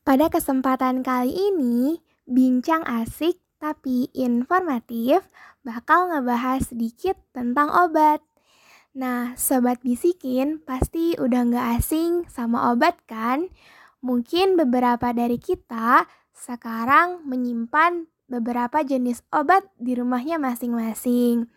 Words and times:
Pada 0.00 0.32
kesempatan 0.32 1.04
kali 1.04 1.36
ini, 1.36 2.07
bincang 2.28 2.84
asik 2.84 3.40
tapi 3.58 4.12
informatif 4.14 5.26
bakal 5.64 6.12
ngebahas 6.12 6.68
sedikit 6.68 7.18
tentang 7.34 7.72
obat. 7.72 8.22
Nah, 8.94 9.34
sobat 9.34 9.80
bisikin 9.82 10.60
pasti 10.62 11.16
udah 11.18 11.48
nggak 11.48 11.66
asing 11.80 12.28
sama 12.30 12.70
obat 12.70 13.00
kan? 13.08 13.48
Mungkin 14.04 14.54
beberapa 14.54 15.10
dari 15.10 15.40
kita 15.42 16.06
sekarang 16.36 17.26
menyimpan 17.26 18.06
beberapa 18.30 18.84
jenis 18.84 19.24
obat 19.34 19.66
di 19.80 19.96
rumahnya 19.98 20.38
masing-masing. 20.38 21.50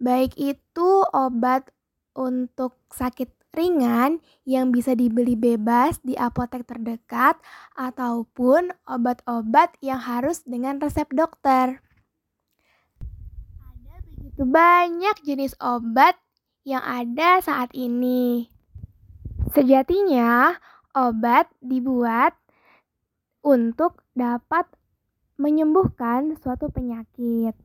Baik 0.00 0.34
itu 0.40 0.90
obat 1.14 1.70
untuk 2.16 2.80
sakit 2.90 3.30
ringan 3.54 4.20
yang 4.44 4.74
bisa 4.74 4.92
dibeli 4.92 5.38
bebas 5.38 6.02
di 6.04 6.18
apotek 6.18 6.68
terdekat 6.68 7.40
ataupun 7.78 8.74
obat-obat 8.84 9.78
yang 9.80 10.02
harus 10.02 10.44
dengan 10.44 10.82
resep 10.82 11.08
dokter. 11.14 11.80
Ada 13.56 13.94
begitu 14.04 14.42
banyak 14.44 15.16
jenis 15.24 15.54
obat 15.62 16.18
yang 16.66 16.84
ada 16.84 17.40
saat 17.40 17.72
ini. 17.72 18.52
Sejatinya, 19.54 20.58
obat 20.92 21.46
dibuat 21.62 22.34
untuk 23.44 24.02
dapat 24.16 24.66
menyembuhkan 25.38 26.38
suatu 26.40 26.70
penyakit. 26.70 27.63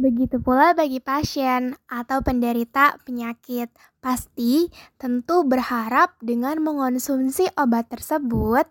Begitu 0.00 0.40
pula 0.40 0.72
bagi 0.72 0.96
pasien 0.96 1.76
atau 1.84 2.24
penderita 2.24 2.96
penyakit, 3.04 3.68
pasti 4.00 4.72
tentu 4.96 5.44
berharap 5.44 6.16
dengan 6.24 6.56
mengonsumsi 6.64 7.52
obat 7.52 7.92
tersebut, 7.92 8.64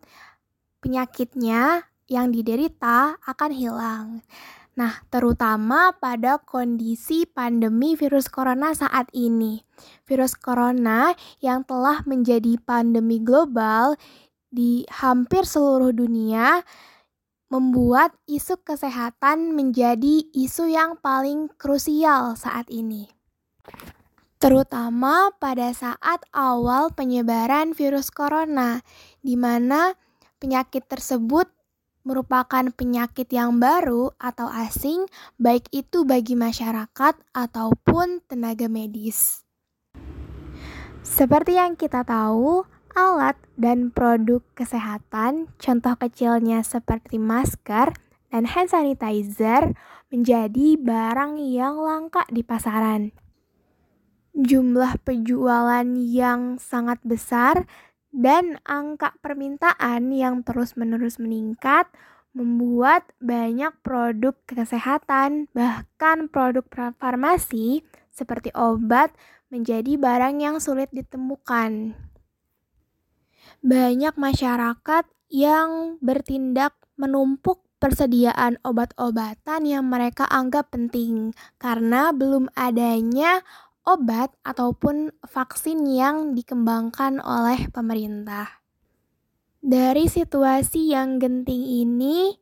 penyakitnya 0.82 1.86
yang 2.10 2.34
diderita 2.34 3.22
akan 3.22 3.52
hilang. 3.54 4.08
Nah, 4.74 5.06
terutama 5.14 5.94
pada 6.02 6.42
kondisi 6.42 7.30
pandemi 7.30 7.94
virus 7.94 8.26
corona 8.26 8.74
saat 8.74 9.06
ini. 9.14 9.62
Virus 10.10 10.34
corona 10.34 11.14
yang 11.46 11.62
telah 11.62 12.02
menjadi 12.10 12.58
pandemi 12.58 13.22
global 13.22 13.94
di 14.50 14.82
hampir 14.90 15.46
seluruh 15.46 15.94
dunia 15.94 16.66
membuat 17.50 18.14
isu 18.30 18.62
kesehatan 18.62 19.58
menjadi 19.58 20.26
isu 20.34 20.70
yang 20.70 20.98
paling 21.02 21.50
krusial 21.58 22.38
saat 22.38 22.70
ini. 22.70 23.10
Terutama 24.40 25.36
pada 25.36 25.74
saat 25.76 26.24
awal 26.32 26.96
penyebaran 26.96 27.76
virus 27.76 28.08
corona, 28.08 28.80
di 29.20 29.36
mana 29.36 30.00
penyakit 30.40 30.88
tersebut 30.88 31.52
merupakan 32.08 32.72
penyakit 32.72 33.28
yang 33.36 33.60
baru 33.60 34.16
atau 34.16 34.48
asing, 34.48 35.06
baik 35.36 35.68
itu 35.76 36.08
bagi 36.08 36.40
masyarakat 36.40 37.20
ataupun 37.36 38.24
tenaga 38.32 38.72
medis. 38.72 39.44
Seperti 41.04 41.60
yang 41.60 41.76
kita 41.76 42.08
tahu, 42.08 42.64
alat 42.96 43.36
dan 43.60 43.92
produk 43.92 44.42
kesehatan, 44.56 45.52
contoh 45.60 45.96
kecilnya 46.00 46.64
seperti 46.64 47.20
masker 47.20 47.94
dan 48.30 48.44
hand 48.46 48.70
sanitizer, 48.70 49.74
menjadi 50.10 50.78
barang 50.78 51.38
yang 51.38 51.78
langka 51.78 52.26
di 52.30 52.42
pasaran. 52.42 53.14
Jumlah 54.34 55.02
penjualan 55.02 55.86
yang 55.98 56.62
sangat 56.62 57.02
besar 57.02 57.66
dan 58.10 58.58
angka 58.66 59.14
permintaan 59.22 60.10
yang 60.14 60.42
terus-menerus 60.42 61.22
meningkat 61.22 61.90
membuat 62.34 63.10
banyak 63.18 63.74
produk 63.82 64.38
kesehatan, 64.46 65.50
bahkan 65.52 66.30
produk 66.30 66.66
farmasi 67.02 67.82
seperti 68.14 68.54
obat, 68.54 69.10
menjadi 69.50 69.98
barang 69.98 70.38
yang 70.38 70.62
sulit 70.62 70.94
ditemukan 70.94 71.98
banyak 73.60 74.16
masyarakat 74.16 75.06
yang 75.30 76.02
bertindak 76.02 76.74
menumpuk 77.00 77.64
persediaan 77.80 78.60
obat-obatan 78.66 79.64
yang 79.64 79.88
mereka 79.88 80.28
anggap 80.28 80.76
penting 80.76 81.32
karena 81.62 82.12
belum 82.12 82.52
adanya 82.56 83.40
obat 83.88 84.36
ataupun 84.44 85.16
vaksin 85.24 85.88
yang 85.88 86.36
dikembangkan 86.36 87.24
oleh 87.24 87.72
pemerintah. 87.72 88.60
Dari 89.60 90.08
situasi 90.08 90.92
yang 90.96 91.20
genting 91.20 91.64
ini, 91.68 92.36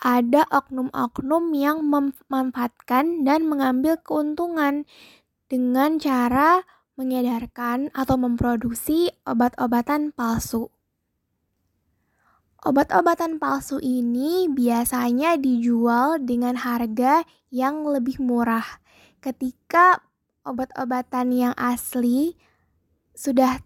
ada 0.00 0.48
oknum-oknum 0.48 1.52
yang 1.56 1.84
memanfaatkan 1.84 3.24
dan 3.24 3.48
mengambil 3.48 4.00
keuntungan 4.00 4.88
dengan 5.48 6.00
cara 6.00 6.64
mengedarkan 7.00 7.88
atau 7.96 8.20
memproduksi 8.20 9.08
obat-obatan 9.24 10.12
palsu. 10.12 10.68
Obat-obatan 12.60 13.40
palsu 13.40 13.80
ini 13.80 14.44
biasanya 14.52 15.40
dijual 15.40 16.20
dengan 16.20 16.60
harga 16.60 17.24
yang 17.48 17.88
lebih 17.88 18.20
murah 18.20 18.84
ketika 19.24 20.04
obat-obatan 20.44 21.32
yang 21.32 21.54
asli 21.56 22.36
sudah 23.16 23.64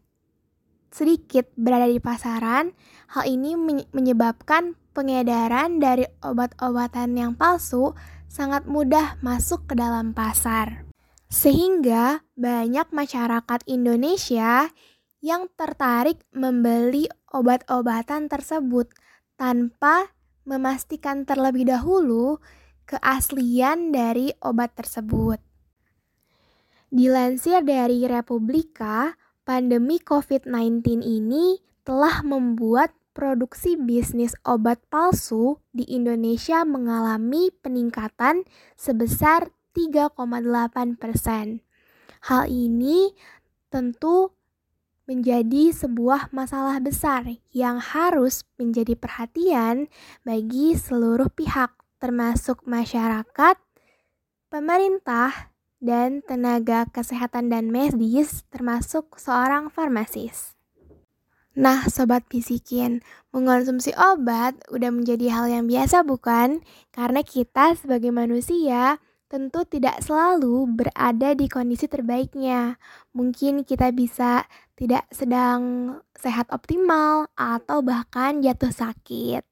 sedikit 0.95 1.51
berada 1.59 1.91
di 1.91 1.99
pasaran. 1.99 2.71
Hal 3.11 3.27
ini 3.27 3.59
menyebabkan 3.91 4.79
pengedaran 4.95 5.83
dari 5.83 6.07
obat-obatan 6.23 7.19
yang 7.19 7.33
palsu 7.35 7.99
sangat 8.31 8.71
mudah 8.71 9.19
masuk 9.27 9.67
ke 9.67 9.75
dalam 9.75 10.15
pasar. 10.15 10.94
Sehingga 11.35 12.23
banyak 12.39 12.95
masyarakat 12.95 13.67
Indonesia 13.67 14.71
yang 15.19 15.51
tertarik 15.59 16.23
membeli 16.31 17.11
obat-obatan 17.35 18.31
tersebut 18.31 18.87
tanpa 19.35 20.15
memastikan 20.47 21.27
terlebih 21.27 21.67
dahulu 21.67 22.39
keaslian 22.87 23.91
dari 23.91 24.31
obat 24.47 24.79
tersebut. 24.79 25.43
Dilansir 26.95 27.67
dari 27.67 28.07
Republika, 28.07 29.19
pandemi 29.43 29.99
COVID-19 29.99 31.03
ini 31.03 31.59
telah 31.83 32.23
membuat 32.23 32.95
produksi 33.11 33.75
bisnis 33.75 34.39
obat 34.47 34.83
palsu 34.87 35.59
di 35.75 35.83
Indonesia 35.91 36.63
mengalami 36.63 37.51
peningkatan 37.63 38.47
sebesar 38.79 39.54
3,8 39.75 40.97
persen. 40.97 41.61
Hal 42.25 42.49
ini 42.49 43.13
tentu 43.69 44.33
menjadi 45.05 45.75
sebuah 45.75 46.33
masalah 46.33 46.81
besar 46.81 47.29
yang 47.53 47.77
harus 47.77 48.49
menjadi 48.57 48.97
perhatian 48.97 49.93
bagi 50.25 50.73
seluruh 50.73 51.29
pihak, 51.29 51.77
termasuk 52.01 52.65
masyarakat, 52.65 53.61
pemerintah, 54.49 55.53
dan 55.85 56.25
tenaga 56.25 56.89
kesehatan 56.89 57.53
dan 57.53 57.69
medis, 57.69 58.49
termasuk 58.49 59.21
seorang 59.21 59.69
farmasis. 59.69 60.57
Nah, 61.55 61.87
sobat 61.87 62.27
bisikin, 62.27 63.05
mengonsumsi 63.31 63.93
obat 63.95 64.59
udah 64.73 64.91
menjadi 64.91 65.31
hal 65.31 65.47
yang 65.53 65.65
biasa, 65.69 66.03
bukan? 66.03 66.65
Karena 66.91 67.21
kita 67.21 67.77
sebagai 67.77 68.11
manusia 68.11 68.99
tentu 69.29 69.65
tidak 69.67 70.01
selalu 70.05 70.69
berada 70.71 71.35
di 71.35 71.47
kondisi 71.51 71.89
terbaiknya. 71.89 72.77
Mungkin 73.17 73.65
kita 73.67 73.91
bisa 73.91 74.45
tidak 74.75 75.07
sedang 75.11 75.95
sehat 76.15 76.51
optimal 76.51 77.31
atau 77.35 77.81
bahkan 77.81 78.43
jatuh 78.45 78.71
sakit. 78.71 79.43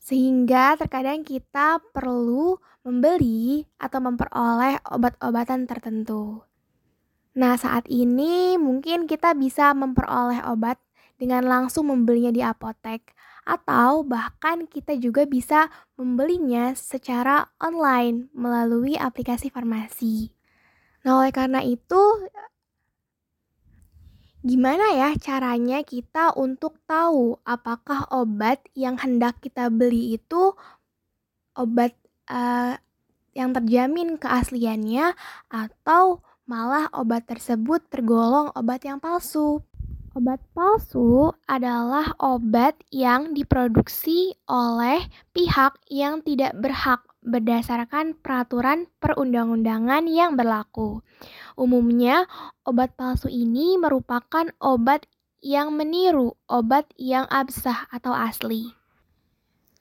Sehingga 0.00 0.74
terkadang 0.74 1.22
kita 1.22 1.78
perlu 1.94 2.58
membeli 2.82 3.68
atau 3.76 4.00
memperoleh 4.02 4.80
obat-obatan 4.88 5.68
tertentu. 5.68 6.42
Nah, 7.36 7.54
saat 7.54 7.86
ini 7.86 8.58
mungkin 8.58 9.06
kita 9.06 9.38
bisa 9.38 9.70
memperoleh 9.70 10.42
obat 10.50 10.82
dengan 11.20 11.46
langsung 11.46 11.92
membelinya 11.92 12.32
di 12.32 12.42
apotek 12.42 13.14
atau 13.50 14.06
bahkan 14.06 14.70
kita 14.70 14.94
juga 14.94 15.26
bisa 15.26 15.66
membelinya 15.98 16.70
secara 16.78 17.50
online 17.58 18.30
melalui 18.30 18.94
aplikasi 18.94 19.50
farmasi. 19.50 20.30
Nah, 21.02 21.18
oleh 21.18 21.34
karena 21.34 21.58
itu 21.66 21.98
gimana 24.40 24.96
ya 24.96 25.10
caranya 25.18 25.82
kita 25.84 26.32
untuk 26.38 26.78
tahu 26.88 27.36
apakah 27.44 28.08
obat 28.14 28.62
yang 28.72 28.96
hendak 28.96 29.36
kita 29.42 29.68
beli 29.68 30.16
itu 30.16 30.56
obat 31.58 31.92
uh, 32.30 32.78
yang 33.36 33.52
terjamin 33.52 34.16
keasliannya 34.16 35.12
atau 35.52 36.24
malah 36.48 36.88
obat 36.96 37.28
tersebut 37.28 37.84
tergolong 37.90 38.50
obat 38.54 38.82
yang 38.86 38.98
palsu. 38.98 39.62
Obat 40.20 40.44
palsu 40.52 41.32
adalah 41.48 42.12
obat 42.20 42.76
yang 42.92 43.32
diproduksi 43.32 44.36
oleh 44.52 45.00
pihak 45.32 45.80
yang 45.88 46.20
tidak 46.20 46.52
berhak 46.60 47.00
berdasarkan 47.24 48.12
peraturan 48.20 48.84
perundang-undangan 49.00 50.04
yang 50.04 50.36
berlaku. 50.36 51.00
Umumnya, 51.56 52.28
obat 52.68 53.00
palsu 53.00 53.32
ini 53.32 53.80
merupakan 53.80 54.44
obat 54.60 55.08
yang 55.40 55.72
meniru 55.72 56.36
obat 56.52 56.84
yang 57.00 57.24
absah 57.32 57.88
atau 57.88 58.12
asli. 58.12 58.76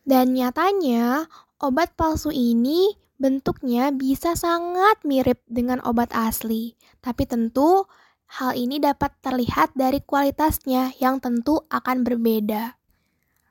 Dan 0.08 0.40
nyatanya, 0.40 1.28
obat 1.60 2.00
palsu 2.00 2.32
ini 2.32 2.96
bentuknya 3.20 3.92
bisa 3.92 4.40
sangat 4.40 5.04
mirip 5.04 5.44
dengan 5.52 5.84
obat 5.84 6.16
asli, 6.16 6.80
tapi 7.04 7.28
tentu 7.28 7.92
Hal 8.30 8.54
ini 8.54 8.78
dapat 8.78 9.10
terlihat 9.26 9.74
dari 9.74 10.06
kualitasnya 10.06 10.94
yang 11.02 11.18
tentu 11.18 11.66
akan 11.74 12.06
berbeda. 12.06 12.78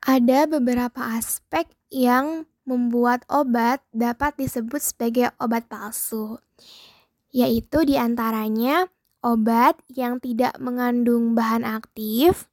Ada 0.07 0.47
beberapa 0.47 1.19
aspek 1.19 1.67
yang 1.91 2.47
membuat 2.63 3.27
obat 3.27 3.83
dapat 3.91 4.39
disebut 4.39 4.79
sebagai 4.79 5.35
obat 5.43 5.67
palsu, 5.67 6.39
yaitu 7.35 7.83
di 7.83 7.99
antaranya 7.99 8.87
obat 9.19 9.83
yang 9.91 10.23
tidak 10.23 10.55
mengandung 10.63 11.35
bahan 11.35 11.67
aktif, 11.67 12.47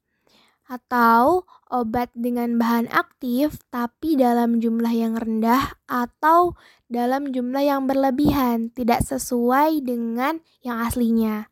atau 0.66 1.46
obat 1.70 2.10
dengan 2.10 2.58
bahan 2.58 2.90
aktif 2.90 3.62
tapi 3.70 4.18
dalam 4.18 4.58
jumlah 4.58 4.90
yang 4.90 5.14
rendah 5.14 5.78
atau 5.86 6.58
dalam 6.90 7.30
jumlah 7.30 7.62
yang 7.62 7.86
berlebihan, 7.86 8.74
tidak 8.74 9.06
sesuai 9.06 9.78
dengan 9.86 10.42
yang 10.66 10.82
aslinya 10.82 11.46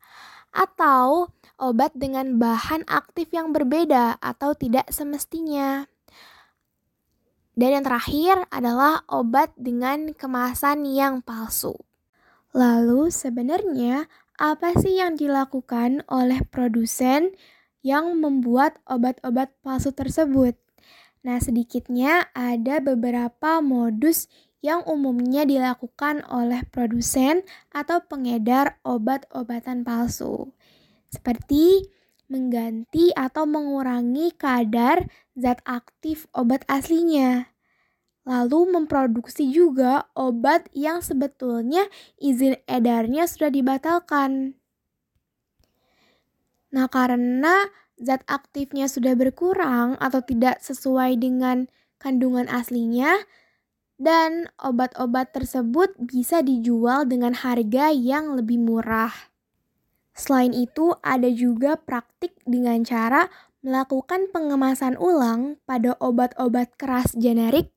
atau 0.55 1.35
obat 1.59 1.91
dengan 1.99 2.39
bahan 2.39 2.87
aktif 2.87 3.35
yang 3.35 3.51
berbeda 3.51 4.23
atau 4.23 4.55
tidak 4.55 4.87
semestinya. 4.95 5.91
Dan 7.55 7.79
yang 7.79 7.85
terakhir 7.87 8.47
adalah 8.51 9.07
obat 9.07 9.55
dengan 9.55 10.15
kemasan 10.15 10.87
yang 10.87 11.23
palsu. 11.23 11.75
Lalu 12.55 13.11
sebenarnya 13.11 14.07
apa 14.39 14.75
sih 14.79 14.99
yang 14.99 15.15
dilakukan 15.15 16.03
oleh 16.11 16.43
produsen 16.51 17.35
yang 17.87 18.19
membuat 18.19 18.83
obat-obat 18.91 19.55
palsu 19.63 19.95
tersebut? 19.95 20.59
Nah, 21.25 21.39
sedikitnya 21.39 22.29
ada 22.35 22.83
beberapa 22.83 23.63
modus 23.63 24.27
yang 24.65 24.81
umumnya 24.89 25.45
dilakukan 25.45 26.25
oleh 26.25 26.65
produsen 26.73 27.45
atau 27.69 28.01
pengedar 28.01 28.81
obat-obatan 28.81 29.85
palsu, 29.85 30.57
seperti 31.13 31.93
mengganti 32.33 33.13
atau 33.13 33.45
mengurangi 33.45 34.33
kadar 34.33 35.05
zat 35.37 35.61
aktif 35.69 36.25
obat 36.33 36.65
aslinya. 36.65 37.53
Lalu 38.25 38.73
memproduksi 38.73 39.53
juga 39.53 40.09
obat 40.17 40.73
yang 40.73 41.05
sebetulnya 41.05 41.85
izin 42.17 42.57
edarnya 42.65 43.29
sudah 43.29 43.53
dibatalkan. 43.53 44.57
Nah, 46.73 46.89
karena 46.89 47.69
zat 48.01 48.25
aktifnya 48.25 48.89
sudah 48.89 49.13
berkurang 49.13 50.01
atau 50.01 50.25
tidak 50.25 50.65
sesuai 50.65 51.21
dengan 51.21 51.69
kandungan 52.01 52.49
aslinya, 52.49 53.13
dan 54.05 54.53
obat-obat 54.61 55.33
tersebut 55.33 55.97
bisa 55.97 56.45
dijual 56.45 57.09
dengan 57.09 57.33
harga 57.33 57.89
yang 57.89 58.37
lebih 58.37 58.61
murah. 58.61 59.33
Selain 60.13 60.53
itu, 60.53 60.93
ada 61.01 61.27
juga 61.33 61.81
praktik 61.81 62.37
dengan 62.45 62.85
cara 62.85 63.33
melakukan 63.65 64.29
pengemasan 64.29 65.01
ulang 65.01 65.57
pada 65.65 65.97
obat-obat 66.05 66.77
keras 66.77 67.17
generik 67.17 67.73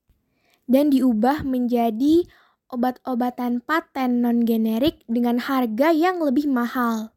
dan 0.68 0.92
diubah 0.92 1.48
menjadi 1.48 2.28
obat-obatan 2.68 3.64
paten 3.64 4.20
non-generik 4.20 5.08
dengan 5.08 5.40
harga 5.40 5.96
yang 5.96 6.20
lebih 6.20 6.52
mahal. 6.52 7.16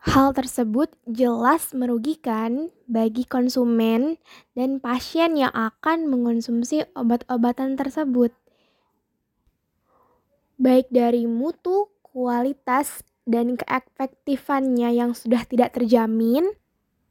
Hal 0.00 0.32
tersebut 0.32 0.96
jelas 1.04 1.76
merugikan 1.76 2.72
bagi 2.88 3.28
konsumen 3.28 4.16
dan 4.56 4.80
pasien 4.80 5.36
yang 5.36 5.52
akan 5.52 6.08
mengonsumsi 6.08 6.88
obat-obatan 6.96 7.76
tersebut. 7.76 8.32
Baik 10.56 10.88
dari 10.88 11.28
mutu, 11.28 11.92
kualitas, 12.00 13.04
dan 13.26 13.58
keefektifannya 13.58 14.94
yang 14.94 15.12
sudah 15.12 15.42
tidak 15.44 15.74
terjamin, 15.76 16.46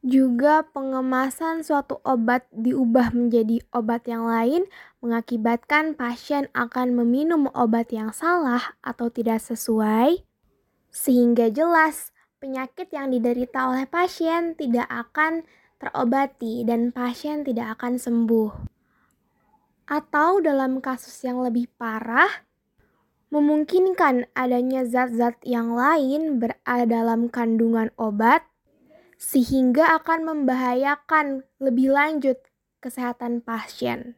juga 0.05 0.61
pengemasan 0.69 1.65
suatu 1.65 1.97
obat 2.05 2.45
diubah 2.53 3.09
menjadi 3.09 3.57
obat 3.73 4.05
yang 4.05 4.29
lain 4.29 4.69
mengakibatkan 5.01 5.97
pasien 5.97 6.45
akan 6.53 6.93
meminum 6.93 7.49
obat 7.57 7.89
yang 7.89 8.13
salah 8.13 8.77
atau 8.85 9.09
tidak 9.09 9.41
sesuai, 9.41 10.21
sehingga 10.93 11.49
jelas 11.49 12.13
penyakit 12.37 12.93
yang 12.93 13.09
diderita 13.09 13.73
oleh 13.73 13.89
pasien 13.89 14.53
tidak 14.53 14.85
akan 14.89 15.41
terobati 15.81 16.61
dan 16.61 16.93
pasien 16.93 17.41
tidak 17.41 17.81
akan 17.81 17.97
sembuh. 17.97 18.51
Atau 19.89 20.41
dalam 20.41 20.85
kasus 20.85 21.17
yang 21.25 21.41
lebih 21.41 21.65
parah, 21.81 22.45
memungkinkan 23.33 24.29
adanya 24.37 24.85
zat-zat 24.85 25.41
yang 25.41 25.73
lain 25.73 26.37
berada 26.37 26.85
dalam 26.85 27.27
kandungan 27.27 27.89
obat 27.97 28.45
sehingga 29.15 29.97
akan 30.01 30.27
membahayakan 30.27 31.47
lebih 31.57 31.95
lanjut 31.95 32.37
kesehatan 32.83 33.41
pasien 33.41 34.13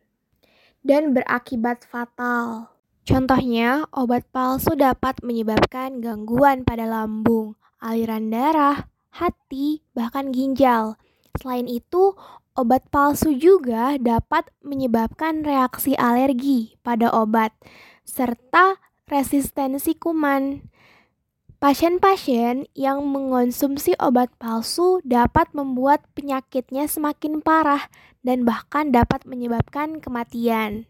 dan 0.83 1.15
berakibat 1.15 1.87
fatal. 1.87 2.75
Contohnya, 3.07 3.87
obat 3.95 4.27
palsu 4.35 4.75
dapat 4.75 5.23
menyebabkan 5.23 6.03
gangguan 6.03 6.67
pada 6.67 6.83
lambung, 6.83 7.55
aliran 7.79 8.27
darah, 8.27 8.91
hati, 9.15 9.79
bahkan 9.95 10.35
ginjal. 10.35 10.99
Selain 11.39 11.71
itu, 11.71 12.19
obat 12.59 12.83
palsu 12.91 13.31
juga 13.31 13.95
dapat 13.95 14.51
menyebabkan 14.59 15.47
reaksi 15.47 15.95
alergi 15.95 16.75
pada 16.83 17.07
obat 17.15 17.55
serta 18.03 18.75
resistensi 19.07 19.95
kuman. 19.95 20.67
Pasien-pasien 21.57 22.69
yang 22.77 23.01
mengonsumsi 23.07 23.97
obat 23.97 24.29
palsu 24.37 25.01
dapat 25.01 25.49
membuat 25.57 26.05
penyakitnya 26.13 26.85
semakin 26.85 27.41
parah 27.41 27.89
dan 28.21 28.45
bahkan 28.45 28.93
dapat 28.93 29.25
menyebabkan 29.25 29.97
kematian. 29.97 30.85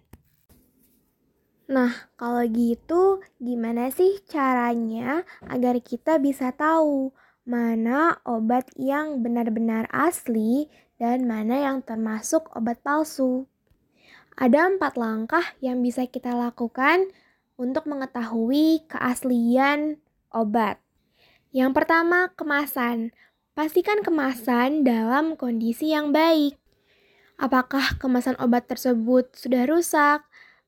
Nah, 1.72 2.12
kalau 2.20 2.44
gitu, 2.52 3.24
gimana 3.40 3.94
sih 3.96 4.20
caranya 4.28 5.24
agar 5.48 5.80
kita 5.80 6.20
bisa 6.20 6.52
tahu 6.52 7.16
mana 7.48 8.20
obat 8.28 8.68
yang 8.76 9.24
benar-benar 9.24 9.88
asli 9.94 10.68
dan 11.00 11.24
mana 11.30 11.64
yang 11.64 11.80
termasuk 11.80 12.52
obat 12.52 12.84
palsu? 12.84 13.48
Ada 14.36 14.76
empat 14.76 15.00
langkah 15.00 15.44
yang 15.64 15.80
bisa 15.80 16.04
kita 16.12 16.36
lakukan 16.36 17.08
untuk 17.58 17.90
mengetahui 17.90 18.86
keaslian 18.88 19.98
obat. 20.30 20.80
Yang 21.52 21.74
pertama, 21.74 22.30
kemasan. 22.38 23.12
Pastikan 23.58 24.06
kemasan 24.06 24.86
dalam 24.86 25.34
kondisi 25.34 25.90
yang 25.90 26.14
baik. 26.14 26.56
Apakah 27.42 27.98
kemasan 27.98 28.38
obat 28.38 28.70
tersebut 28.70 29.34
sudah 29.34 29.66
rusak, 29.66 30.22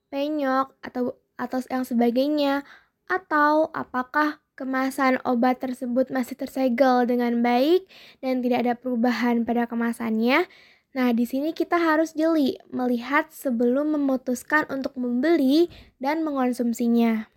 penyok 0.10 0.74
atau 0.82 1.18
atau 1.40 1.62
yang 1.72 1.88
sebagainya 1.88 2.68
atau 3.10 3.72
apakah 3.72 4.44
kemasan 4.60 5.18
obat 5.24 5.64
tersebut 5.64 6.12
masih 6.12 6.36
tersegel 6.36 7.08
dengan 7.08 7.40
baik 7.40 7.88
dan 8.20 8.44
tidak 8.44 8.60
ada 8.68 8.74
perubahan 8.76 9.48
pada 9.48 9.66
kemasannya. 9.66 10.46
Nah, 10.90 11.14
di 11.14 11.22
sini 11.30 11.54
kita 11.54 11.78
harus 11.78 12.18
jeli 12.18 12.58
melihat 12.74 13.30
sebelum 13.30 13.94
memutuskan 13.94 14.66
untuk 14.74 14.98
membeli 14.98 15.70
dan 16.02 16.26
mengonsumsinya. 16.26 17.30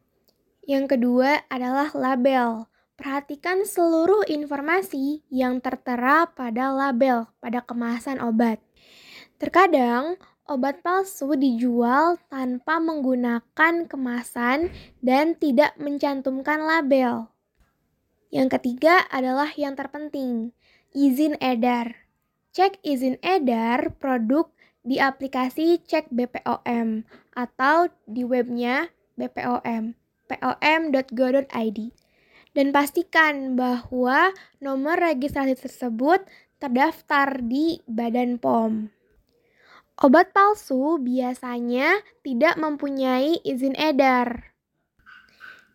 Yang 0.64 0.96
kedua 0.96 1.44
adalah 1.52 1.92
label. 1.92 2.70
perhatikan 2.92 3.66
seluruh 3.66 4.22
informasi 4.30 5.26
yang 5.26 5.58
tertera 5.58 6.30
pada 6.30 6.70
label 6.70 7.26
pada 7.42 7.58
kemasan 7.58 8.22
obat. 8.22 8.62
Terkadang, 9.42 10.22
obat 10.46 10.86
palsu 10.86 11.34
dijual 11.34 12.14
tanpa 12.30 12.78
menggunakan 12.78 13.90
kemasan 13.90 14.70
dan 15.02 15.34
tidak 15.34 15.74
mencantumkan 15.82 16.62
label. 16.62 17.26
Yang 18.30 18.60
ketiga 18.60 19.02
adalah 19.10 19.50
yang 19.58 19.74
terpenting, 19.74 20.54
izin 20.94 21.34
edar. 21.42 22.01
Cek 22.52 22.84
izin 22.84 23.16
edar 23.24 23.96
produk 23.96 24.52
di 24.84 25.00
aplikasi 25.00 25.80
Cek 25.80 26.12
BPOM 26.12 27.08
atau 27.32 27.88
di 28.04 28.28
webnya 28.28 28.92
BPOM, 29.16 29.96
pom.go.id. 30.28 31.78
Dan 32.52 32.68
pastikan 32.68 33.56
bahwa 33.56 34.36
nomor 34.60 35.00
registrasi 35.00 35.56
tersebut 35.56 36.20
terdaftar 36.60 37.40
di 37.40 37.80
Badan 37.88 38.36
POM. 38.36 38.92
Obat 40.04 40.36
palsu 40.36 41.00
biasanya 41.00 42.04
tidak 42.20 42.60
mempunyai 42.60 43.40
izin 43.48 43.72
edar. 43.80 44.52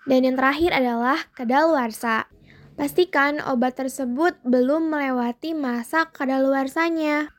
Dan 0.05 0.29
yang 0.29 0.38
terakhir 0.38 0.77
adalah 0.77 1.25
kedaluarsa. 1.34 2.29
Pastikan 2.77 3.41
obat 3.41 3.74
tersebut 3.74 4.38
belum 4.46 4.93
melewati 4.93 5.57
masa 5.57 6.13
kedaluarsanya. 6.13 7.34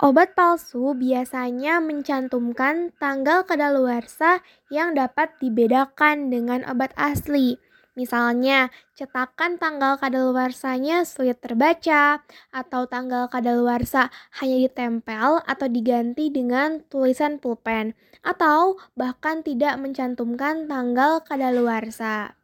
Obat 0.00 0.32
palsu 0.32 0.96
biasanya 0.96 1.84
mencantumkan 1.84 2.96
tanggal 2.96 3.44
kedaluarsa 3.44 4.40
yang 4.72 4.96
dapat 4.96 5.36
dibedakan 5.36 6.32
dengan 6.32 6.64
obat 6.64 6.96
asli. 6.96 7.60
Misalnya, 7.92 8.72
cetakan 8.96 9.60
tanggal 9.60 10.00
kadaluarsanya 10.00 11.04
sulit 11.04 11.44
terbaca, 11.44 12.24
atau 12.48 12.88
tanggal 12.88 13.28
kadaluarsa 13.28 14.08
hanya 14.40 14.64
ditempel 14.64 15.44
atau 15.44 15.68
diganti 15.68 16.32
dengan 16.32 16.80
tulisan 16.88 17.36
pulpen, 17.36 17.92
atau 18.24 18.80
bahkan 18.96 19.44
tidak 19.44 19.76
mencantumkan 19.76 20.72
tanggal 20.72 21.20
kadaluarsa. 21.20 22.37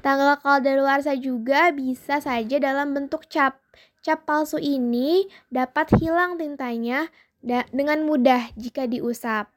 Tanggal 0.00 0.40
kadaluarsa 0.40 1.12
juga 1.18 1.74
bisa 1.74 2.22
saja 2.22 2.56
dalam 2.56 2.96
bentuk 2.96 3.28
cap. 3.28 3.60
Cap 4.00 4.24
palsu 4.24 4.56
ini 4.56 5.28
dapat 5.52 5.92
hilang 6.00 6.40
tintanya 6.40 7.12
dengan 7.44 8.04
mudah 8.04 8.48
jika 8.56 8.88
diusap. 8.88 9.52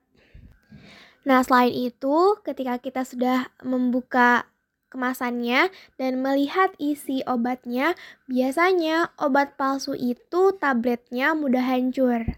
Nah, 1.23 1.39
selain 1.47 1.71
itu, 1.71 2.35
ketika 2.43 2.75
kita 2.83 3.07
sudah 3.07 3.47
membuka 3.63 4.51
kemasannya 4.91 5.71
dan 5.95 6.19
melihat 6.19 6.75
isi 6.75 7.23
obatnya, 7.23 7.95
biasanya 8.27 9.15
obat 9.15 9.55
palsu 9.55 9.95
itu 9.95 10.51
tabletnya 10.59 11.31
mudah 11.31 11.63
hancur. 11.63 12.37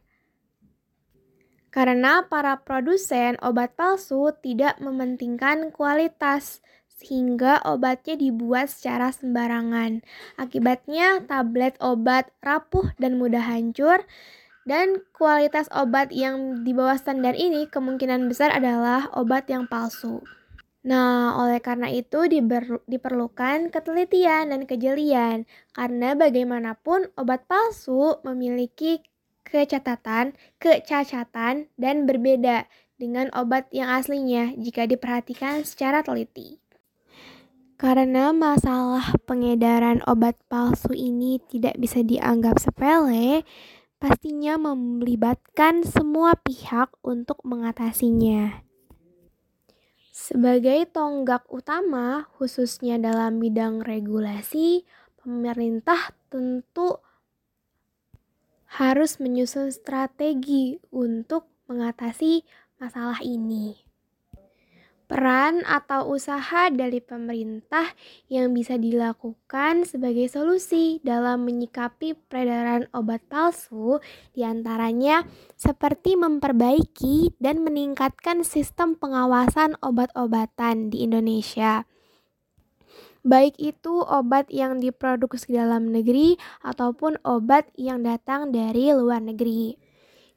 Karena 1.73 2.23
para 2.23 2.61
produsen 2.63 3.35
obat 3.43 3.75
palsu 3.75 4.31
tidak 4.39 4.79
mementingkan 4.79 5.73
kualitas, 5.75 6.63
sehingga 6.95 7.59
obatnya 7.67 8.15
dibuat 8.15 8.71
secara 8.71 9.11
sembarangan. 9.11 9.99
Akibatnya, 10.39 11.21
tablet 11.27 11.75
obat 11.83 12.31
rapuh 12.39 12.95
dan 12.95 13.19
mudah 13.19 13.43
hancur, 13.43 14.07
dan 14.65 15.03
kualitas 15.13 15.69
obat 15.69 16.09
yang 16.09 16.65
di 16.65 16.73
bawah 16.73 16.97
standar 16.97 17.37
ini 17.37 17.69
kemungkinan 17.69 18.25
besar 18.25 18.49
adalah 18.49 19.11
obat 19.13 19.45
yang 19.51 19.69
palsu. 19.69 20.25
Nah, 20.85 21.33
oleh 21.41 21.61
karena 21.65 21.89
itu 21.89 22.29
diperlukan 22.85 23.73
ketelitian 23.73 24.53
dan 24.53 24.69
kejelian 24.69 25.49
karena 25.73 26.13
bagaimanapun 26.13 27.09
obat 27.17 27.49
palsu 27.49 28.21
memiliki 28.21 29.01
kecatatan, 29.45 30.37
kecacatan 30.61 31.69
dan 31.77 31.95
berbeda 32.05 32.69
dengan 33.01 33.33
obat 33.33 33.69
yang 33.73 33.89
aslinya 33.93 34.53
jika 34.57 34.85
diperhatikan 34.85 35.65
secara 35.65 36.05
teliti. 36.05 36.64
Karena 37.75 38.31
masalah 38.31 39.19
pengedaran 39.27 39.99
obat 40.07 40.39
palsu 40.47 40.95
ini 40.95 41.43
tidak 41.43 41.75
bisa 41.75 41.99
dianggap 41.99 42.55
sepele, 42.55 43.43
pastinya 43.99 44.55
melibatkan 44.55 45.83
semua 45.83 46.39
pihak 46.39 46.87
untuk 47.03 47.43
mengatasinya. 47.43 48.63
Sebagai 50.15 50.87
tonggak 50.87 51.43
utama, 51.51 52.31
khususnya 52.39 52.95
dalam 52.95 53.43
bidang 53.43 53.83
regulasi, 53.83 54.87
pemerintah 55.19 56.15
tentu 56.31 57.03
harus 58.71 59.19
menyusun 59.19 59.75
strategi 59.75 60.79
untuk 60.95 61.51
mengatasi 61.67 62.47
masalah 62.79 63.19
ini 63.19 63.84
peran 65.05 65.61
atau 65.63 66.09
usaha 66.11 66.73
dari 66.73 66.97
pemerintah 66.99 67.93
yang 68.27 68.51
bisa 68.51 68.75
dilakukan 68.75 69.85
sebagai 69.85 70.25
solusi 70.27 70.99
dalam 71.05 71.45
menyikapi 71.45 72.17
peredaran 72.27 72.89
obat 72.91 73.21
palsu 73.29 74.01
di 74.33 74.41
antaranya 74.41 75.23
seperti 75.53 76.17
memperbaiki 76.17 77.37
dan 77.37 77.61
meningkatkan 77.61 78.41
sistem 78.41 78.97
pengawasan 78.97 79.77
obat-obatan 79.85 80.89
di 80.89 81.05
Indonesia 81.05 81.85
baik 83.25 83.57
itu 83.57 84.05
obat 84.05 84.53
yang 84.53 84.77
diproduksi 84.77 85.57
dalam 85.57 85.89
negeri 85.89 86.37
ataupun 86.61 87.17
obat 87.25 87.65
yang 87.73 88.05
datang 88.05 88.53
dari 88.53 88.93
luar 88.93 89.17
negeri. 89.17 89.81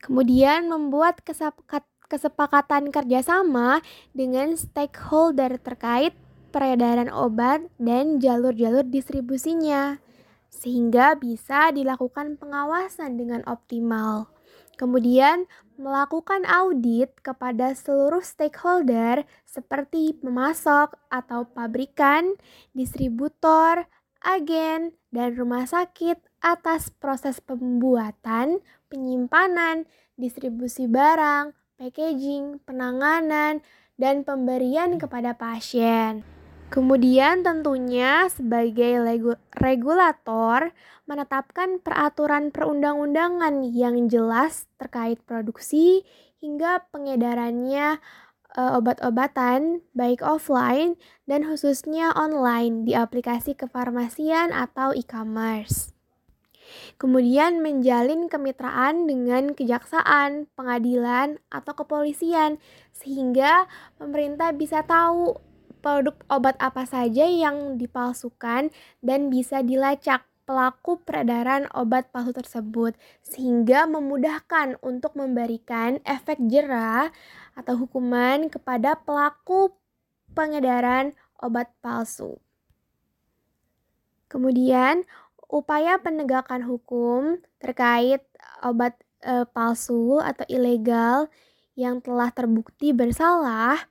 Kemudian 0.00 0.72
membuat 0.72 1.20
kesepakatan 1.20 1.97
kesepakatan 2.08 2.90
kerjasama 2.90 3.84
dengan 4.16 4.56
stakeholder 4.56 5.60
terkait 5.60 6.16
peredaran 6.48 7.12
obat 7.12 7.68
dan 7.76 8.18
jalur-jalur 8.18 8.88
distribusinya, 8.88 10.00
sehingga 10.48 11.14
bisa 11.14 11.68
dilakukan 11.70 12.40
pengawasan 12.40 13.20
dengan 13.20 13.44
optimal. 13.44 14.32
Kemudian, 14.78 15.44
melakukan 15.78 16.46
audit 16.46 17.14
kepada 17.22 17.74
seluruh 17.74 18.22
stakeholder 18.22 19.26
seperti 19.46 20.14
pemasok 20.18 20.94
atau 21.10 21.46
pabrikan, 21.50 22.34
distributor, 22.74 23.86
agen, 24.22 24.94
dan 25.14 25.34
rumah 25.38 25.66
sakit 25.66 26.18
atas 26.42 26.90
proses 26.94 27.42
pembuatan, 27.42 28.62
penyimpanan, 28.86 29.86
distribusi 30.14 30.86
barang, 30.86 31.54
packaging, 31.78 32.58
penanganan, 32.66 33.62
dan 33.98 34.26
pemberian 34.26 34.98
kepada 34.98 35.34
pasien. 35.38 36.26
Kemudian 36.68 37.40
tentunya 37.40 38.28
sebagai 38.28 39.00
regulator 39.56 40.68
menetapkan 41.08 41.80
peraturan 41.80 42.52
perundang-undangan 42.52 43.64
yang 43.72 44.04
jelas 44.12 44.68
terkait 44.76 45.16
produksi 45.24 46.04
hingga 46.44 46.84
pengedarannya 46.92 47.96
e, 48.52 48.60
obat-obatan 48.76 49.80
baik 49.96 50.20
offline 50.20 51.00
dan 51.24 51.48
khususnya 51.48 52.12
online 52.12 52.84
di 52.84 52.92
aplikasi 52.92 53.56
kefarmasian 53.56 54.52
atau 54.52 54.92
e-commerce. 54.92 55.97
Kemudian 56.96 57.60
menjalin 57.64 58.26
kemitraan 58.26 59.06
dengan 59.06 59.54
kejaksaan, 59.54 60.50
pengadilan, 60.52 61.38
atau 61.48 61.72
kepolisian 61.76 62.58
sehingga 62.92 63.70
pemerintah 63.96 64.52
bisa 64.52 64.82
tahu 64.84 65.38
produk 65.78 66.18
obat 66.28 66.58
apa 66.58 66.84
saja 66.84 67.24
yang 67.24 67.78
dipalsukan 67.78 68.74
dan 69.00 69.20
bisa 69.30 69.62
dilacak 69.62 70.26
pelaku 70.48 70.96
peredaran 71.04 71.68
obat 71.76 72.08
palsu 72.08 72.32
tersebut 72.32 72.96
sehingga 73.20 73.84
memudahkan 73.84 74.80
untuk 74.80 75.12
memberikan 75.12 76.00
efek 76.08 76.40
jerah 76.48 77.12
atau 77.52 77.84
hukuman 77.84 78.48
kepada 78.48 78.96
pelaku 78.96 79.76
pengedaran 80.32 81.12
obat 81.36 81.68
palsu. 81.84 82.40
Kemudian, 84.28 85.04
upaya 85.48 85.96
penegakan 85.98 86.62
hukum 86.62 87.40
terkait 87.58 88.22
obat 88.60 88.94
e, 89.24 89.48
palsu 89.50 90.20
atau 90.20 90.44
ilegal 90.46 91.32
yang 91.74 92.04
telah 92.04 92.28
terbukti 92.30 92.92
bersalah 92.92 93.88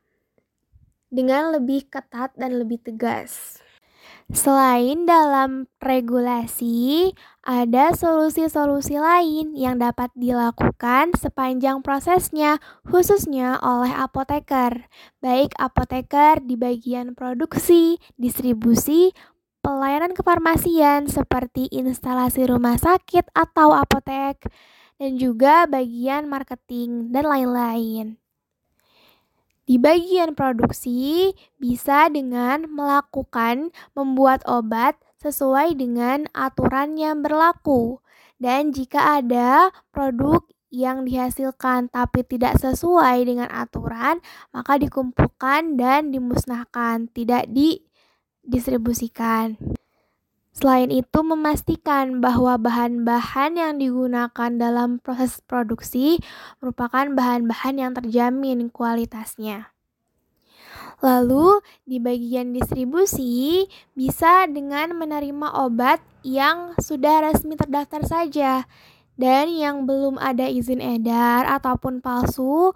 dengan 1.09 1.55
lebih 1.55 1.89
ketat 1.89 2.35
dan 2.37 2.55
lebih 2.61 2.79
tegas. 2.83 3.59
Selain 4.27 5.07
dalam 5.07 5.71
regulasi, 5.79 7.15
ada 7.47 7.95
solusi-solusi 7.95 8.99
lain 8.99 9.55
yang 9.55 9.79
dapat 9.79 10.11
dilakukan 10.19 11.15
sepanjang 11.15 11.79
prosesnya, 11.79 12.59
khususnya 12.83 13.55
oleh 13.63 13.95
apoteker, 13.95 14.83
baik 15.23 15.55
apoteker 15.55 16.43
di 16.43 16.59
bagian 16.59 17.15
produksi, 17.15 18.03
distribusi, 18.19 19.15
pelayanan 19.67 20.15
kefarmasian 20.15 21.11
seperti 21.11 21.67
instalasi 21.75 22.47
rumah 22.47 22.79
sakit 22.79 23.27
atau 23.35 23.75
apotek, 23.75 24.47
dan 24.95 25.19
juga 25.19 25.67
bagian 25.67 26.31
marketing 26.31 27.11
dan 27.11 27.27
lain-lain. 27.27 28.15
Di 29.67 29.75
bagian 29.75 30.39
produksi, 30.39 31.35
bisa 31.59 32.07
dengan 32.07 32.71
melakukan 32.71 33.75
membuat 33.91 34.39
obat 34.47 34.95
sesuai 35.19 35.75
dengan 35.75 36.31
aturan 36.31 36.95
yang 36.95 37.19
berlaku. 37.19 37.99
Dan 38.39 38.71
jika 38.71 39.19
ada 39.19 39.75
produk 39.91 40.47
yang 40.71 41.03
dihasilkan 41.03 41.91
tapi 41.91 42.23
tidak 42.23 42.55
sesuai 42.63 43.27
dengan 43.27 43.51
aturan, 43.51 44.23
maka 44.55 44.79
dikumpulkan 44.79 45.75
dan 45.75 46.15
dimusnahkan, 46.15 47.11
tidak 47.11 47.51
didistribusikan. 48.47 49.59
Selain 50.57 50.89
itu, 50.89 51.19
memastikan 51.21 52.17
bahwa 52.17 52.57
bahan-bahan 52.57 53.61
yang 53.61 53.73
digunakan 53.77 54.49
dalam 54.57 54.97
proses 54.97 55.37
produksi 55.45 56.17
merupakan 56.57 57.13
bahan-bahan 57.13 57.75
yang 57.77 57.91
terjamin 57.93 58.73
kualitasnya. 58.73 59.69
Lalu, 60.97 61.61
di 61.85 62.01
bagian 62.01 62.57
distribusi, 62.57 63.69
bisa 63.93 64.49
dengan 64.49 64.97
menerima 64.97 65.61
obat 65.61 66.01
yang 66.25 66.73
sudah 66.81 67.29
resmi 67.29 67.53
terdaftar 67.53 68.01
saja, 68.01 68.65
dan 69.13 69.53
yang 69.53 69.85
belum 69.85 70.17
ada 70.17 70.49
izin 70.49 70.81
edar 70.81 71.45
ataupun 71.45 72.01
palsu 72.01 72.73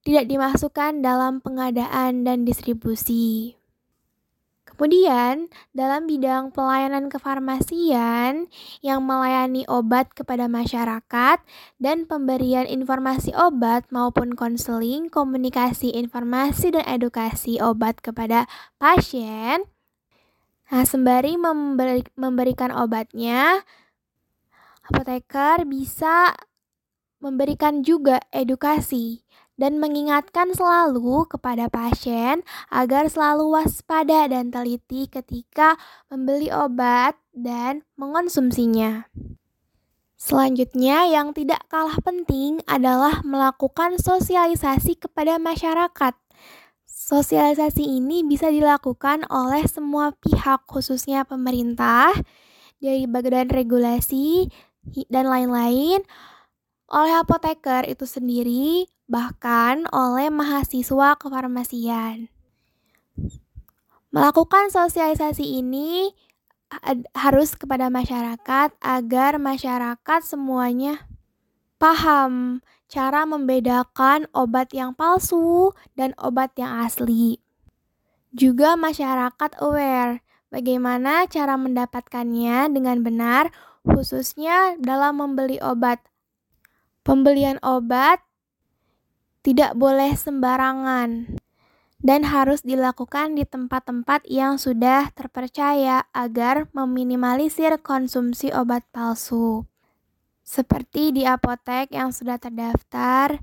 tidak 0.00 0.32
dimasukkan 0.32 1.04
dalam 1.04 1.44
pengadaan 1.44 2.24
dan 2.24 2.48
distribusi. 2.48 3.59
Kemudian, 4.80 5.52
dalam 5.76 6.08
bidang 6.08 6.56
pelayanan 6.56 7.12
kefarmasian 7.12 8.48
yang 8.80 9.04
melayani 9.04 9.68
obat 9.68 10.08
kepada 10.16 10.48
masyarakat 10.48 11.36
dan 11.76 12.08
pemberian 12.08 12.64
informasi 12.64 13.36
obat 13.36 13.84
maupun 13.92 14.32
konseling, 14.32 15.12
komunikasi 15.12 15.92
informasi 15.92 16.72
dan 16.72 16.88
edukasi 16.88 17.60
obat 17.60 18.00
kepada 18.00 18.48
pasien. 18.80 19.68
Nah, 20.72 20.88
sembari 20.88 21.36
memberi, 21.36 22.00
memberikan 22.16 22.72
obatnya, 22.72 23.60
apoteker 24.88 25.68
bisa 25.68 26.32
memberikan 27.20 27.84
juga 27.84 28.16
edukasi 28.32 29.28
dan 29.60 29.76
mengingatkan 29.76 30.56
selalu 30.56 31.28
kepada 31.28 31.68
pasien 31.68 32.40
agar 32.72 33.12
selalu 33.12 33.60
waspada 33.60 34.24
dan 34.24 34.48
teliti 34.48 35.04
ketika 35.04 35.76
membeli 36.08 36.48
obat 36.48 37.20
dan 37.36 37.84
mengonsumsinya. 38.00 39.12
Selanjutnya, 40.20 41.08
yang 41.08 41.36
tidak 41.36 41.64
kalah 41.68 41.96
penting 42.00 42.60
adalah 42.68 43.20
melakukan 43.24 43.96
sosialisasi 44.00 44.96
kepada 44.96 45.36
masyarakat. 45.40 46.12
Sosialisasi 46.84 47.88
ini 48.00 48.20
bisa 48.20 48.52
dilakukan 48.52 49.24
oleh 49.32 49.64
semua 49.64 50.12
pihak, 50.20 50.68
khususnya 50.68 51.24
pemerintah, 51.24 52.12
dari 52.76 53.08
bagian 53.08 53.48
regulasi, 53.48 54.52
dan 55.08 55.28
lain-lain, 55.32 56.04
oleh 56.92 57.14
apoteker 57.16 57.88
itu 57.88 58.04
sendiri, 58.04 58.84
bahkan 59.10 59.90
oleh 59.90 60.30
mahasiswa 60.30 61.18
kefarmasian. 61.18 62.30
Melakukan 64.14 64.70
sosialisasi 64.70 65.58
ini 65.58 66.14
harus 67.18 67.58
kepada 67.58 67.90
masyarakat 67.90 68.70
agar 68.78 69.32
masyarakat 69.42 70.20
semuanya 70.22 71.10
paham 71.82 72.62
cara 72.86 73.26
membedakan 73.26 74.30
obat 74.30 74.70
yang 74.70 74.94
palsu 74.94 75.74
dan 75.98 76.14
obat 76.14 76.54
yang 76.54 76.86
asli. 76.86 77.42
Juga 78.30 78.78
masyarakat 78.78 79.58
aware 79.58 80.22
bagaimana 80.54 81.26
cara 81.26 81.58
mendapatkannya 81.58 82.70
dengan 82.70 83.02
benar 83.02 83.50
khususnya 83.82 84.78
dalam 84.78 85.18
membeli 85.18 85.58
obat. 85.58 85.98
Pembelian 87.02 87.58
obat 87.66 88.22
tidak 89.40 89.72
boleh 89.76 90.12
sembarangan 90.12 91.40
dan 92.00 92.24
harus 92.24 92.64
dilakukan 92.64 93.36
di 93.36 93.44
tempat-tempat 93.44 94.24
yang 94.24 94.56
sudah 94.56 95.12
terpercaya 95.12 96.08
agar 96.16 96.68
meminimalisir 96.72 97.76
konsumsi 97.84 98.48
obat 98.52 98.84
palsu. 98.88 99.68
Seperti 100.40 101.12
di 101.14 101.22
apotek 101.28 101.92
yang 101.92 102.10
sudah 102.10 102.40
terdaftar 102.40 103.38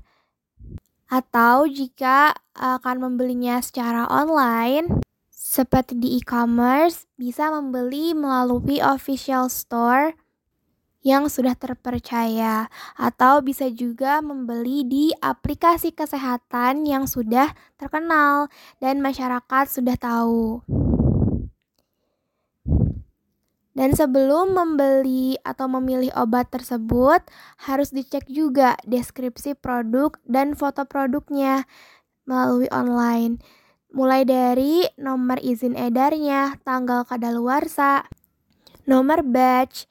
atau 1.08 1.64
jika 1.64 2.36
akan 2.52 2.96
membelinya 3.00 3.62
secara 3.64 4.04
online 4.10 5.00
seperti 5.32 5.96
di 5.96 6.20
e-commerce 6.20 7.08
bisa 7.16 7.48
membeli 7.48 8.12
melalui 8.12 8.84
official 8.84 9.48
store 9.48 10.12
yang 11.06 11.30
sudah 11.30 11.54
terpercaya, 11.54 12.66
atau 12.98 13.38
bisa 13.40 13.70
juga 13.70 14.18
membeli 14.18 14.82
di 14.82 15.04
aplikasi 15.22 15.94
kesehatan 15.94 16.84
yang 16.84 17.06
sudah 17.06 17.54
terkenal 17.78 18.50
dan 18.82 18.98
masyarakat 18.98 19.64
sudah 19.70 19.94
tahu. 19.94 20.62
Dan 23.78 23.94
sebelum 23.94 24.58
membeli 24.58 25.38
atau 25.46 25.70
memilih 25.70 26.10
obat 26.18 26.50
tersebut, 26.50 27.22
harus 27.62 27.94
dicek 27.94 28.26
juga 28.26 28.74
deskripsi 28.82 29.54
produk 29.54 30.18
dan 30.26 30.58
foto 30.58 30.82
produknya 30.82 31.62
melalui 32.26 32.66
online. 32.74 33.38
Mulai 33.94 34.26
dari 34.26 34.82
nomor 34.98 35.38
izin 35.38 35.78
edarnya, 35.78 36.58
tanggal 36.66 37.06
kadaluarsa, 37.06 38.02
nomor 38.90 39.22
batch, 39.22 39.86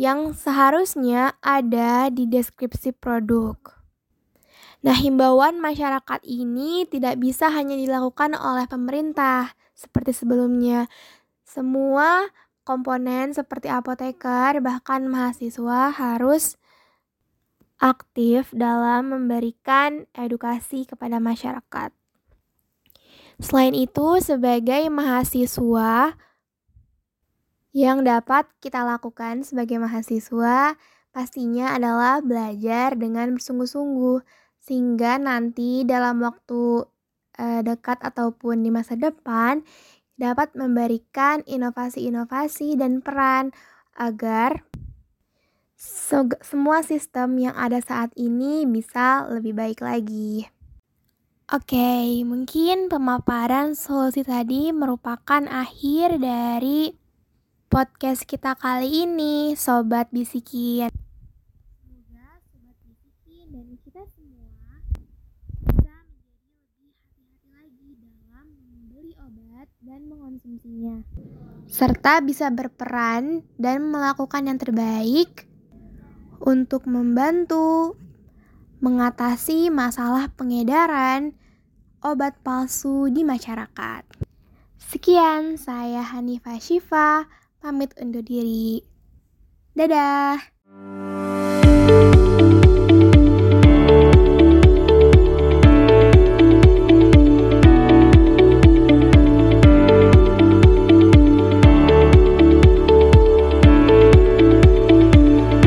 yang 0.00 0.32
seharusnya 0.32 1.36
ada 1.44 2.08
di 2.08 2.24
deskripsi 2.24 2.96
produk. 2.96 3.60
Nah, 4.80 4.96
himbauan 4.96 5.60
masyarakat 5.60 6.24
ini 6.24 6.88
tidak 6.88 7.20
bisa 7.20 7.52
hanya 7.52 7.76
dilakukan 7.76 8.32
oleh 8.32 8.64
pemerintah 8.64 9.52
seperti 9.76 10.16
sebelumnya. 10.16 10.88
Semua 11.44 12.32
komponen 12.64 13.36
seperti 13.36 13.68
apoteker, 13.68 14.64
bahkan 14.64 15.04
mahasiswa 15.04 15.92
harus 15.92 16.56
aktif 17.76 18.56
dalam 18.56 19.12
memberikan 19.12 20.08
edukasi 20.16 20.88
kepada 20.88 21.20
masyarakat. 21.20 21.92
Selain 23.36 23.76
itu, 23.76 24.16
sebagai 24.24 24.88
mahasiswa, 24.88 26.16
yang 27.70 28.02
dapat 28.02 28.50
kita 28.58 28.82
lakukan 28.82 29.46
sebagai 29.46 29.78
mahasiswa 29.78 30.74
pastinya 31.10 31.74
adalah 31.74 32.22
belajar 32.22 32.94
dengan 32.94 33.38
bersungguh-sungguh 33.38 34.22
sehingga 34.62 35.18
nanti 35.18 35.82
dalam 35.86 36.22
waktu 36.22 36.86
uh, 37.38 37.60
dekat 37.62 37.98
ataupun 38.02 38.62
di 38.62 38.70
masa 38.70 38.94
depan 38.94 39.62
dapat 40.20 40.52
memberikan 40.52 41.40
inovasi-inovasi 41.48 42.76
dan 42.76 43.00
peran 43.00 43.56
agar 43.96 44.68
semua 46.44 46.84
sistem 46.84 47.40
yang 47.40 47.56
ada 47.56 47.80
saat 47.80 48.12
ini 48.12 48.68
bisa 48.68 49.24
lebih 49.32 49.56
baik 49.56 49.80
lagi. 49.80 50.44
Oke, 51.50 51.74
okay, 51.74 52.22
mungkin 52.22 52.92
pemaparan 52.92 53.74
solusi 53.74 54.22
tadi 54.22 54.70
merupakan 54.70 55.42
akhir 55.50 56.20
dari 56.20 56.99
podcast 57.70 58.26
kita 58.26 58.58
kali 58.58 59.06
ini, 59.06 59.54
Sobat 59.54 60.10
Bisikin. 60.10 60.90
Semoga 60.90 62.42
Sobat 62.50 62.74
Bisikin 62.82 63.46
dan 63.54 63.78
kita 63.86 64.02
semua 64.10 64.74
bisa 65.62 65.94
menjadi 66.10 66.50
lebih 66.50 66.90
hati-hati 66.98 67.46
lagi 67.54 67.88
dalam 68.02 68.46
membeli 68.58 69.14
obat 69.22 69.70
dan 69.86 70.02
mengonsumsinya. 70.10 71.06
Serta 71.70 72.18
bisa 72.26 72.50
berperan 72.50 73.46
dan 73.54 73.86
melakukan 73.86 74.50
yang 74.50 74.58
terbaik 74.58 75.46
untuk 76.42 76.90
membantu 76.90 77.94
mengatasi 78.82 79.70
masalah 79.70 80.26
pengedaran 80.34 81.38
obat 82.02 82.34
palsu 82.42 83.06
di 83.14 83.22
masyarakat. 83.22 84.02
Sekian, 84.90 85.54
saya 85.54 86.02
Hanifah 86.02 86.58
Syifa 86.58 87.30
pamit 87.60 87.92
undur 88.00 88.24
diri. 88.24 88.80
Dadah! 89.76 90.40